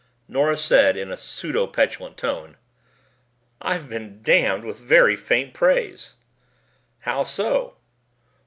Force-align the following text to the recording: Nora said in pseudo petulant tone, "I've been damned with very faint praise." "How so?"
Nora 0.27 0.57
said 0.57 0.97
in 0.97 1.15
pseudo 1.15 1.67
petulant 1.67 2.17
tone, 2.17 2.57
"I've 3.61 3.87
been 3.87 4.23
damned 4.23 4.63
with 4.65 4.79
very 4.79 5.15
faint 5.15 5.53
praise." 5.53 6.15
"How 7.01 7.21
so?" 7.21 7.75